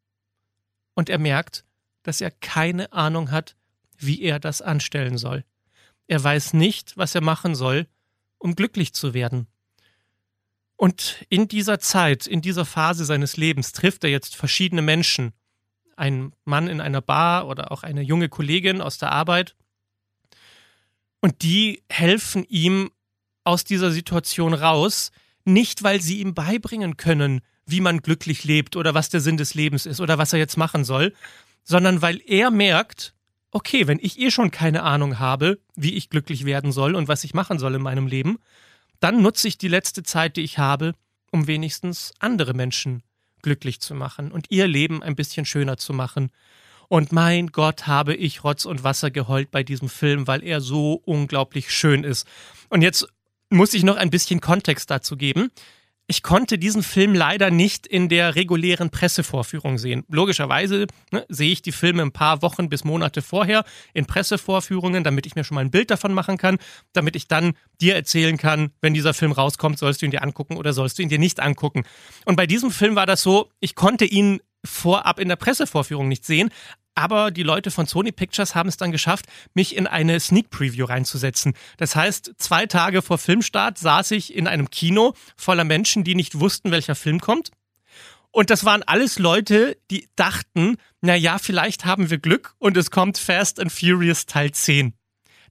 Und 0.94 1.08
er 1.08 1.18
merkt, 1.18 1.64
dass 2.02 2.20
er 2.20 2.30
keine 2.30 2.92
Ahnung 2.92 3.30
hat, 3.30 3.56
wie 3.96 4.22
er 4.22 4.38
das 4.38 4.62
anstellen 4.62 5.18
soll. 5.18 5.44
Er 6.06 6.22
weiß 6.22 6.52
nicht, 6.54 6.96
was 6.96 7.14
er 7.14 7.22
machen 7.22 7.54
soll, 7.54 7.86
um 8.38 8.54
glücklich 8.54 8.92
zu 8.92 9.14
werden. 9.14 9.46
Und 10.76 11.24
in 11.28 11.46
dieser 11.46 11.78
Zeit, 11.78 12.26
in 12.26 12.42
dieser 12.42 12.64
Phase 12.64 13.04
seines 13.04 13.36
Lebens 13.36 13.72
trifft 13.72 14.02
er 14.02 14.10
jetzt 14.10 14.34
verschiedene 14.34 14.82
Menschen. 14.82 15.32
Ein 15.96 16.32
Mann 16.44 16.66
in 16.66 16.80
einer 16.80 17.00
Bar 17.00 17.46
oder 17.46 17.70
auch 17.70 17.84
eine 17.84 18.02
junge 18.02 18.28
Kollegin 18.28 18.80
aus 18.80 18.98
der 18.98 19.12
Arbeit. 19.12 19.54
Und 21.22 21.42
die 21.42 21.82
helfen 21.88 22.44
ihm 22.48 22.90
aus 23.44 23.64
dieser 23.64 23.92
Situation 23.92 24.52
raus, 24.52 25.12
nicht, 25.44 25.82
weil 25.82 26.02
sie 26.02 26.20
ihm 26.20 26.34
beibringen 26.34 26.96
können, 26.96 27.40
wie 27.64 27.80
man 27.80 28.02
glücklich 28.02 28.44
lebt 28.44 28.76
oder 28.76 28.92
was 28.92 29.08
der 29.08 29.20
Sinn 29.20 29.36
des 29.36 29.54
Lebens 29.54 29.86
ist 29.86 30.00
oder 30.00 30.18
was 30.18 30.32
er 30.32 30.40
jetzt 30.40 30.56
machen 30.56 30.84
soll, 30.84 31.14
sondern 31.64 32.02
weil 32.02 32.20
er 32.26 32.50
merkt, 32.50 33.14
okay, 33.52 33.86
wenn 33.86 34.00
ich 34.02 34.18
eh 34.18 34.30
schon 34.30 34.50
keine 34.50 34.82
Ahnung 34.82 35.20
habe, 35.20 35.60
wie 35.76 35.94
ich 35.94 36.10
glücklich 36.10 36.44
werden 36.44 36.72
soll 36.72 36.96
und 36.96 37.06
was 37.06 37.22
ich 37.22 37.34
machen 37.34 37.58
soll 37.58 37.76
in 37.76 37.82
meinem 37.82 38.08
Leben, 38.08 38.38
dann 38.98 39.22
nutze 39.22 39.46
ich 39.46 39.58
die 39.58 39.68
letzte 39.68 40.02
Zeit, 40.02 40.36
die 40.36 40.42
ich 40.42 40.58
habe, 40.58 40.94
um 41.30 41.46
wenigstens 41.46 42.12
andere 42.18 42.52
Menschen 42.52 43.02
glücklich 43.42 43.80
zu 43.80 43.94
machen 43.94 44.32
und 44.32 44.50
ihr 44.50 44.66
Leben 44.66 45.02
ein 45.02 45.16
bisschen 45.16 45.44
schöner 45.44 45.76
zu 45.76 45.92
machen. 45.92 46.30
Und 46.92 47.10
mein 47.10 47.46
Gott, 47.46 47.86
habe 47.86 48.14
ich 48.14 48.44
Rotz 48.44 48.66
und 48.66 48.84
Wasser 48.84 49.10
geheult 49.10 49.50
bei 49.50 49.62
diesem 49.62 49.88
Film, 49.88 50.26
weil 50.26 50.44
er 50.44 50.60
so 50.60 51.00
unglaublich 51.06 51.70
schön 51.72 52.04
ist. 52.04 52.26
Und 52.68 52.82
jetzt 52.82 53.08
muss 53.48 53.72
ich 53.72 53.82
noch 53.82 53.96
ein 53.96 54.10
bisschen 54.10 54.42
Kontext 54.42 54.90
dazu 54.90 55.16
geben. 55.16 55.50
Ich 56.06 56.22
konnte 56.22 56.58
diesen 56.58 56.82
Film 56.82 57.14
leider 57.14 57.50
nicht 57.50 57.86
in 57.86 58.10
der 58.10 58.34
regulären 58.34 58.90
Pressevorführung 58.90 59.78
sehen. 59.78 60.04
Logischerweise 60.10 60.86
ne, 61.12 61.24
sehe 61.30 61.52
ich 61.52 61.62
die 61.62 61.72
Filme 61.72 62.02
ein 62.02 62.12
paar 62.12 62.42
Wochen 62.42 62.68
bis 62.68 62.84
Monate 62.84 63.22
vorher 63.22 63.64
in 63.94 64.04
Pressevorführungen, 64.04 65.02
damit 65.02 65.24
ich 65.24 65.34
mir 65.34 65.44
schon 65.44 65.54
mal 65.54 65.62
ein 65.62 65.70
Bild 65.70 65.90
davon 65.90 66.12
machen 66.12 66.36
kann, 66.36 66.58
damit 66.92 67.16
ich 67.16 67.26
dann 67.26 67.54
dir 67.80 67.94
erzählen 67.94 68.36
kann, 68.36 68.70
wenn 68.82 68.92
dieser 68.92 69.14
Film 69.14 69.32
rauskommt, 69.32 69.78
sollst 69.78 70.02
du 70.02 70.04
ihn 70.04 70.10
dir 70.10 70.22
angucken 70.22 70.58
oder 70.58 70.74
sollst 70.74 70.98
du 70.98 71.02
ihn 71.02 71.08
dir 71.08 71.18
nicht 71.18 71.40
angucken. 71.40 71.84
Und 72.26 72.36
bei 72.36 72.46
diesem 72.46 72.70
Film 72.70 72.96
war 72.96 73.06
das 73.06 73.22
so, 73.22 73.48
ich 73.60 73.74
konnte 73.74 74.04
ihn 74.04 74.42
vorab 74.64 75.18
in 75.18 75.28
der 75.28 75.36
Pressevorführung 75.36 76.08
nicht 76.08 76.24
sehen, 76.24 76.50
aber 76.94 77.30
die 77.30 77.42
Leute 77.42 77.70
von 77.70 77.86
Sony 77.86 78.12
Pictures 78.12 78.54
haben 78.54 78.68
es 78.68 78.76
dann 78.76 78.92
geschafft, 78.92 79.26
mich 79.54 79.76
in 79.76 79.86
eine 79.86 80.20
Sneak 80.20 80.50
Preview 80.50 80.84
reinzusetzen. 80.84 81.54
Das 81.78 81.96
heißt, 81.96 82.32
zwei 82.36 82.66
Tage 82.66 83.00
vor 83.02 83.18
Filmstart 83.18 83.78
saß 83.78 84.10
ich 84.10 84.34
in 84.34 84.46
einem 84.46 84.70
Kino 84.70 85.14
voller 85.36 85.64
Menschen, 85.64 86.04
die 86.04 86.14
nicht 86.14 86.38
wussten, 86.38 86.70
welcher 86.70 86.94
Film 86.94 87.20
kommt. 87.20 87.50
Und 88.30 88.50
das 88.50 88.64
waren 88.64 88.82
alles 88.82 89.18
Leute, 89.18 89.76
die 89.90 90.08
dachten, 90.16 90.76
na 91.00 91.14
ja, 91.14 91.38
vielleicht 91.38 91.84
haben 91.84 92.10
wir 92.10 92.18
Glück 92.18 92.54
und 92.58 92.76
es 92.76 92.90
kommt 92.90 93.18
Fast 93.18 93.60
and 93.60 93.70
Furious 93.70 94.26
Teil 94.26 94.52
10. 94.52 94.94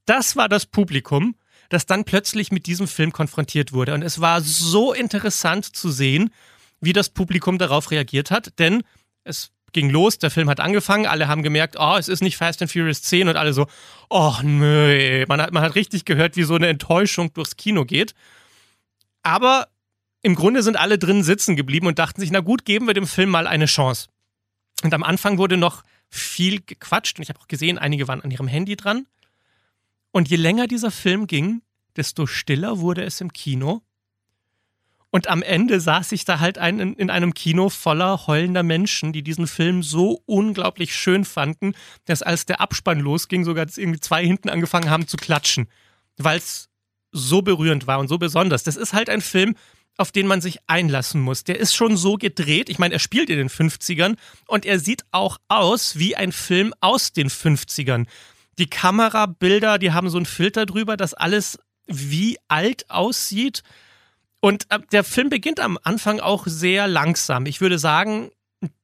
Das 0.06 0.36
war 0.36 0.50
das 0.50 0.65
Publikum, 0.65 1.36
das 1.70 1.86
dann 1.86 2.06
plötzlich 2.06 2.51
mit 2.51 2.65
diesem 2.65 2.88
Film 2.88 3.12
konfrontiert 3.12 3.72
wurde. 3.72 3.94
Und 3.94 4.01
es 4.01 4.20
war 4.20 4.41
so 4.41 4.94
interessant 4.94 5.65
zu 5.65 5.91
sehen, 5.91 6.32
wie 6.82 6.94
das 6.94 7.10
Publikum 7.10 7.60
darauf 7.60 7.91
reagiert 7.91 8.32
hat, 8.32 8.58
denn 8.58 8.84
es 9.24 9.51
ging 9.74 9.90
los, 9.90 10.18
der 10.18 10.32
Film 10.32 10.50
hat 10.50 10.60
angefangen, 10.60 11.06
alle 11.06 11.28
haben 11.28 11.44
gemerkt, 11.44 11.75
oh, 11.80 11.96
es 11.98 12.08
ist 12.08 12.22
nicht 12.22 12.38
Fast 12.38 12.62
and 12.62 12.72
Furious 12.72 13.01
10 13.04 13.30
und 13.30 13.38
alle 13.38 13.54
so, 13.54 13.68
oh 14.10 14.36
nö, 14.44 15.25
man 15.28 15.42
hat, 15.42 15.54
man 15.54 15.63
hat 15.63 15.75
richtig 15.75 16.06
gehört, 16.06 16.36
wie 16.36 16.44
so 16.44 16.56
eine 16.56 16.68
Enttäuschung 16.68 17.34
durchs 17.34 17.56
Kino 17.56 17.86
geht. 17.86 18.13
Aber 19.24 19.68
im 20.22 20.36
Grunde 20.36 20.62
sind 20.62 20.75
alle 20.78 20.98
drinnen 20.98 21.24
sitzen 21.24 21.56
geblieben 21.56 21.88
und 21.88 22.00
dachten 22.00 22.22
sich, 22.22 22.32
na 22.32 22.42
gut, 22.42 22.66
geben 22.66 22.88
wir 22.88 22.94
dem 22.94 23.08
Film 23.08 23.30
mal 23.30 23.48
eine 23.48 23.66
Chance. 23.66 24.10
Und 24.84 24.94
am 24.94 25.04
Anfang 25.04 25.38
wurde 25.38 25.58
noch 25.58 25.84
viel 26.10 26.62
gequatscht 26.62 27.18
und 27.18 27.24
ich 27.24 27.30
habe 27.30 27.40
auch 27.40 27.48
gesehen, 27.48 27.78
einige 27.78 28.08
waren 28.08 28.22
an 28.22 28.32
ihrem 28.32 28.48
Handy 28.48 28.75
dran. 28.75 29.08
Und 30.12 30.30
je 30.30 30.36
länger 30.36 30.68
dieser 30.68 30.92
Film 30.92 31.28
ging, 31.28 31.62
desto 31.96 32.25
stiller 32.25 32.80
wurde 32.80 33.04
es 33.04 33.22
im 33.22 33.32
Kino 33.32 33.82
und 35.12 35.27
am 35.27 35.44
Ende 35.44 35.80
saß 35.80 36.13
ich 36.13 36.25
da 36.25 36.39
halt 36.39 36.58
ein, 36.58 36.80
in 36.80 37.10
einem 37.10 37.34
Kino 37.34 37.70
voller 37.70 38.27
heulender 38.27 38.63
Menschen, 38.63 39.12
die 39.12 39.24
diesen 39.24 39.46
Film 39.46 39.84
so 39.84 40.24
unglaublich 40.25 40.96
schön 40.96 41.25
fanden, 41.25 41.74
dass 42.06 42.22
als 42.22 42.46
der 42.46 42.62
Abspann 42.62 43.00
losging, 43.00 43.44
sogar 43.44 43.68
irgendwie 43.75 44.00
zwei 44.00 44.25
hinten 44.25 44.50
angefangen 44.50 44.89
haben 44.89 45.08
zu 45.08 45.18
klatschen, 45.18 45.68
weil 46.18 46.38
es 46.38 46.70
so 47.12 47.41
berührend 47.41 47.88
war 47.88 48.00
und 48.00 48.08
so 48.08 48.18
besonders. 48.18 48.63
Das 48.63 48.77
ist 48.77 48.94
halt 48.94 49.10
ein 49.10 49.22
Film, 49.22 49.56
auf 49.98 50.13
den 50.13 50.27
man 50.27 50.39
sich 50.39 50.60
einlassen 50.68 51.22
muss. 51.22 51.44
Der 51.44 51.60
ist 51.60 51.75
schon 51.75 51.98
so 51.98 52.15
gedreht. 52.15 52.70
Ich 52.70 52.80
meine, 52.80 52.94
er 52.94 53.00
spielt 53.00 53.30
in 53.30 53.38
den 53.38 53.50
50ern 53.50 54.15
und 54.48 54.65
er 54.65 54.80
sieht 54.80 55.03
auch 55.12 55.38
aus 55.50 56.00
wie 56.00 56.15
ein 56.15 56.32
Film 56.32 56.74
aus 56.80 57.12
den 57.12 57.30
50ern. 57.30 58.08
Die 58.58 58.70
Kamerabilder, 58.70 59.77
die 59.77 59.91
haben 59.91 60.10
so 60.10 60.18
einen 60.18 60.25
Filter 60.25 60.65
drüber, 60.65 60.96
dass 60.96 61.13
alles 61.13 61.60
wie 61.86 62.38
alt 62.48 62.89
aussieht. 62.89 63.63
Und 64.41 64.65
äh, 64.69 64.79
der 64.91 65.05
Film 65.05 65.29
beginnt 65.29 65.62
am 65.62 65.79
Anfang 65.83 66.19
auch 66.19 66.45
sehr 66.48 66.88
langsam. 66.88 67.45
Ich 67.45 67.62
würde 67.62 67.79
sagen, 67.79 68.31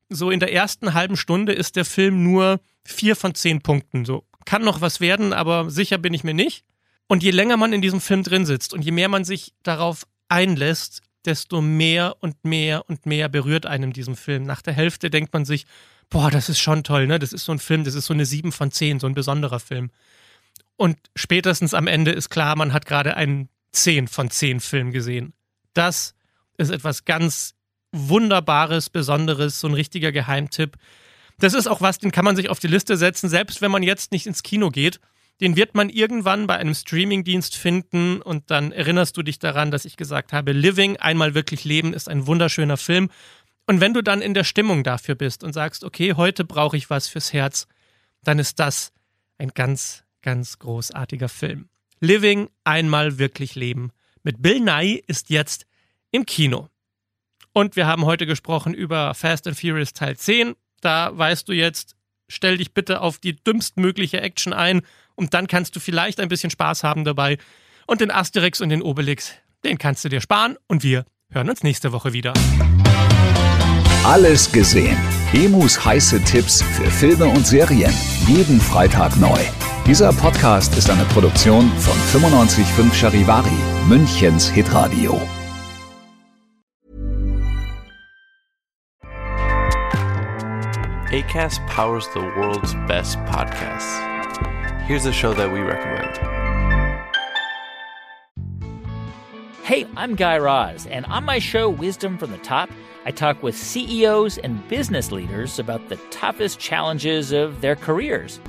so 0.10 0.32
in 0.32 0.40
der 0.40 0.54
ersten 0.54 0.94
halben 0.94 1.18
Stunde 1.18 1.52
ist 1.52 1.76
der 1.76 1.86
Film 1.86 2.24
nur 2.24 2.62
vier 2.86 3.18
von 3.18 3.36
zehn 3.36 3.62
Punkten. 3.62 4.06
So 4.06 4.24
kann 4.46 4.64
noch 4.64 4.80
was 4.80 5.02
werden, 5.02 5.34
aber 5.34 5.70
sicher 5.70 5.98
bin 5.98 6.14
ich 6.14 6.24
mir 6.24 6.34
nicht. 6.34 6.64
Und 7.08 7.24
je 7.24 7.32
länger 7.32 7.58
man 7.58 7.74
in 7.74 7.82
diesem 7.82 8.02
Film 8.02 8.24
drin 8.24 8.46
sitzt 8.46 8.74
und 8.74 8.84
je 8.84 8.92
mehr 8.92 9.10
man 9.10 9.26
sich 9.26 9.54
darauf 9.64 10.08
einlässt, 10.30 11.02
desto 11.26 11.62
mehr 11.62 12.16
und 12.22 12.46
mehr 12.46 12.90
und 12.90 13.06
mehr 13.06 13.28
berührt 13.28 13.66
einem 13.66 13.94
diesem 13.94 14.16
Film. 14.16 14.44
Nach 14.44 14.62
der 14.62 14.74
Hälfte 14.74 15.10
denkt 15.10 15.34
man 15.34 15.46
sich, 15.46 15.66
boah, 16.10 16.32
das 16.32 16.50
ist 16.50 16.60
schon 16.60 16.84
toll, 16.84 17.08
ne? 17.08 17.20
Das 17.20 17.34
ist 17.34 17.46
so 17.46 17.52
ein 17.52 17.60
Film, 17.60 17.84
das 17.84 17.96
ist 17.96 18.06
so 18.06 18.14
eine 18.14 18.26
sieben 18.26 18.52
von 18.52 18.72
zehn, 18.72 19.00
so 19.00 19.08
ein 19.08 19.14
besonderer 19.14 19.60
Film. 19.60 19.90
Und 20.76 20.98
spätestens 21.16 21.74
am 21.74 21.88
Ende 21.88 22.12
ist 22.12 22.30
klar, 22.30 22.56
man 22.56 22.72
hat 22.72 22.86
gerade 22.86 23.18
einen 23.18 23.50
zehn 23.72 24.08
von 24.08 24.30
zehn 24.30 24.60
Film 24.60 24.92
gesehen. 24.92 25.34
Das 25.78 26.16
ist 26.58 26.72
etwas 26.72 27.06
ganz 27.06 27.54
Wunderbares, 27.92 28.90
Besonderes, 28.90 29.60
so 29.60 29.68
ein 29.68 29.76
richtiger 29.76 30.12
Geheimtipp. 30.12 30.76
Das 31.40 31.54
ist 31.54 31.68
auch 31.68 31.82
was, 31.82 32.00
den 32.00 32.12
kann 32.12 32.26
man 32.26 32.36
sich 32.36 32.50
auf 32.50 32.60
die 32.60 32.68
Liste 32.68 32.98
setzen, 32.98 33.30
selbst 33.30 33.62
wenn 33.62 33.70
man 33.70 33.84
jetzt 33.84 34.12
nicht 34.12 34.26
ins 34.26 34.42
Kino 34.42 34.72
geht. 34.72 35.00
Den 35.40 35.56
wird 35.56 35.76
man 35.76 35.90
irgendwann 35.90 36.48
bei 36.48 36.58
einem 36.58 36.74
Streamingdienst 36.74 37.56
finden 37.56 38.24
und 38.24 38.50
dann 38.50 38.72
erinnerst 38.72 39.16
du 39.18 39.22
dich 39.22 39.38
daran, 39.38 39.70
dass 39.70 39.86
ich 39.86 39.98
gesagt 39.98 40.34
habe, 40.34 40.52
Living, 40.52 40.98
einmal 40.98 41.36
wirklich 41.36 41.64
leben, 41.64 41.94
ist 41.94 42.10
ein 42.10 42.26
wunderschöner 42.26 42.78
Film. 42.78 43.12
Und 43.68 43.80
wenn 43.80 43.94
du 43.94 44.02
dann 44.02 44.24
in 44.24 44.34
der 44.34 44.46
Stimmung 44.46 44.84
dafür 44.84 45.14
bist 45.14 45.44
und 45.44 45.54
sagst, 45.54 45.84
okay, 45.84 46.16
heute 46.16 46.44
brauche 46.44 46.76
ich 46.76 46.90
was 46.90 47.08
fürs 47.08 47.34
Herz, 47.34 47.68
dann 48.24 48.40
ist 48.40 48.60
das 48.60 48.94
ein 49.38 49.50
ganz, 49.50 50.04
ganz 50.24 50.58
großartiger 50.58 51.30
Film. 51.30 51.70
Living, 52.00 52.50
einmal 52.64 53.20
wirklich 53.20 53.54
leben 53.54 53.92
mit 54.28 54.42
Bill 54.42 54.60
Nye 54.60 55.02
ist 55.08 55.30
jetzt 55.30 55.66
im 56.12 56.26
Kino. 56.26 56.68
Und 57.54 57.78
wir 57.78 57.88
haben 57.88 58.04
heute 58.04 58.26
gesprochen 58.26 58.74
über 58.74 59.14
Fast 59.14 59.48
and 59.48 59.58
Furious 59.58 59.94
Teil 59.94 60.18
10. 60.18 60.54
Da 60.82 61.18
weißt 61.18 61.48
du 61.48 61.54
jetzt, 61.54 61.96
stell 62.28 62.58
dich 62.58 62.74
bitte 62.74 63.00
auf 63.00 63.20
die 63.20 63.38
dümmstmögliche 63.42 64.20
Action 64.20 64.52
ein 64.52 64.82
und 65.16 65.34
dann 65.34 65.48
kannst 65.48 65.78
du 65.78 65.80
vielleicht 65.80 66.20
ein 66.20 66.28
bisschen 66.28 66.50
Spaß 66.50 66.84
haben 66.84 67.06
dabei. 67.06 67.38
Und 67.86 68.02
den 68.02 68.12
Asterix 68.12 68.60
und 68.60 68.68
den 68.68 68.82
Obelix, 68.82 69.32
den 69.64 69.78
kannst 69.78 70.04
du 70.04 70.10
dir 70.10 70.20
sparen 70.20 70.58
und 70.68 70.84
wir 70.84 71.06
hören 71.32 71.50
uns 71.50 71.64
nächste 71.64 71.94
Woche 71.94 72.12
wieder. 72.12 72.34
Alles 74.04 74.52
gesehen. 74.52 74.98
Emus 75.32 75.86
heiße 75.86 76.22
Tipps 76.26 76.62
für 76.62 76.92
Filme 76.92 77.28
und 77.28 77.48
Serien. 77.48 77.94
Jeden 78.28 78.60
Freitag 78.60 79.16
neu. 79.16 79.40
Dieser 79.88 80.12
Podcast 80.12 80.78
ist 80.78 80.90
eine 80.90 81.06
Produktion 81.06 81.70
von 81.80 82.22
955 82.22 82.94
Charivari, 82.94 83.56
Münchens 83.88 84.52
Hitradio. 84.52 85.18
ACAST 91.10 91.66
powers 91.68 92.06
the 92.14 92.20
world's 92.20 92.74
best 92.86 93.18
podcasts. 93.20 94.02
Here's 94.88 95.06
a 95.06 95.14
show 95.14 95.34
that 95.34 95.50
we 95.50 95.62
recommend. 95.62 96.20
Hey, 99.64 99.86
I'm 99.96 100.16
Guy 100.16 100.38
Raz, 100.38 100.86
and 100.88 101.06
on 101.06 101.24
my 101.24 101.40
show, 101.40 101.70
Wisdom 101.70 102.18
from 102.18 102.32
the 102.32 102.40
Top, 102.40 102.70
I 103.06 103.12
talk 103.12 103.42
with 103.42 103.56
CEOs 103.56 104.38
and 104.40 104.68
business 104.68 105.14
leaders 105.14 105.60
about 105.60 105.88
the 105.88 105.96
toughest 106.10 106.60
challenges 106.60 107.32
of 107.32 107.62
their 107.62 107.78
careers. 107.78 108.42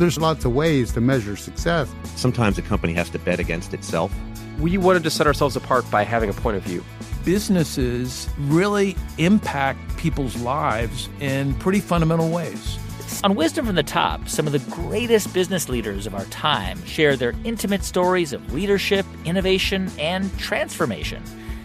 There's 0.00 0.16
lots 0.16 0.46
of 0.46 0.54
ways 0.54 0.92
to 0.92 1.00
measure 1.02 1.36
success. 1.36 1.86
Sometimes 2.16 2.56
a 2.56 2.62
company 2.62 2.94
has 2.94 3.10
to 3.10 3.18
bet 3.18 3.38
against 3.38 3.74
itself. 3.74 4.10
We 4.58 4.78
wanted 4.78 5.02
to 5.02 5.10
set 5.10 5.26
ourselves 5.26 5.56
apart 5.56 5.90
by 5.90 6.04
having 6.04 6.30
a 6.30 6.32
point 6.32 6.56
of 6.56 6.62
view. 6.62 6.82
Businesses 7.22 8.26
really 8.38 8.96
impact 9.18 9.98
people's 9.98 10.40
lives 10.40 11.10
in 11.20 11.52
pretty 11.56 11.80
fundamental 11.80 12.30
ways. 12.30 12.78
On 13.24 13.34
Wisdom 13.34 13.66
from 13.66 13.74
the 13.74 13.82
Top, 13.82 14.26
some 14.26 14.46
of 14.46 14.54
the 14.54 14.58
greatest 14.74 15.34
business 15.34 15.68
leaders 15.68 16.06
of 16.06 16.14
our 16.14 16.24
time 16.26 16.82
share 16.86 17.14
their 17.14 17.34
intimate 17.44 17.84
stories 17.84 18.32
of 18.32 18.54
leadership, 18.54 19.04
innovation, 19.26 19.90
and 19.98 20.34
transformation. 20.38 21.22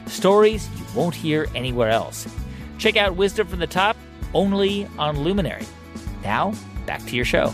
Stories 0.07 0.67
you 0.75 0.83
won't 0.93 1.15
hear 1.15 1.47
anywhere 1.55 1.89
else. 1.89 2.27
Check 2.79 2.97
out 2.97 3.15
Wisdom 3.15 3.47
from 3.47 3.59
the 3.59 3.67
Top 3.67 3.95
only 4.33 4.89
on 4.99 5.21
Luminary. 5.21 5.65
Now, 6.21 6.53
back 6.85 7.01
to 7.05 7.15
your 7.15 7.23
show. 7.23 7.53